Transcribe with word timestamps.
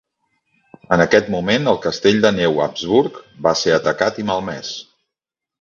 En 0.95 1.03
aquest 1.03 1.27
moment 1.35 1.69
el 1.73 1.77
castell 1.83 2.17
de 2.25 2.33
Neu 2.39 2.57
Habsburg 2.65 3.21
va 3.49 3.55
ser 3.63 3.77
atacat 3.79 4.21
i 4.25 4.29
malmès. 4.31 4.77